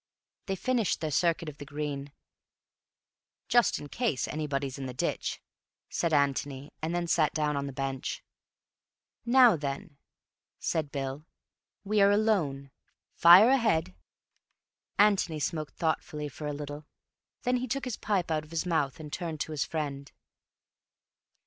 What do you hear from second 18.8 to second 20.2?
and turned to his friend.